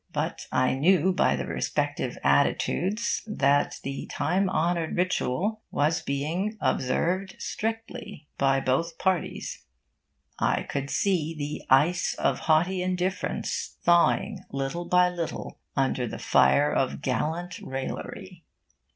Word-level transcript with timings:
But 0.13 0.47
I 0.51 0.73
knew 0.73 1.13
by 1.13 1.35
the 1.35 1.45
respective 1.45 2.17
attitudes 2.23 3.21
that 3.27 3.75
the 3.83 4.07
time 4.07 4.49
honoured 4.49 4.97
ritual 4.97 5.61
was 5.69 6.01
being 6.01 6.57
observed 6.59 7.35
strictly 7.37 8.27
by 8.39 8.61
both 8.61 8.97
parties. 8.97 9.63
I 10.39 10.63
could 10.63 10.89
see 10.89 11.35
the 11.35 11.61
ice 11.71 12.15
of 12.15 12.39
haughty 12.49 12.81
indifference 12.81 13.77
thawing, 13.83 14.39
little 14.49 14.85
by 14.85 15.07
little, 15.07 15.59
under 15.75 16.07
the 16.07 16.17
fire 16.17 16.73
of 16.73 17.03
gallant 17.03 17.59
raillery. 17.61 18.43